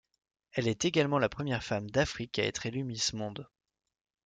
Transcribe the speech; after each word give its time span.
Elle 0.53 0.67
est 0.67 0.85
également 0.85 1.19
la 1.19 1.29
première 1.29 1.63
femme 1.63 1.91
d'Afrique 1.91 2.39
à 2.39 2.43
être 2.45 2.65
élue 2.65 2.83
Miss 2.83 3.13
Monde. 3.13 3.47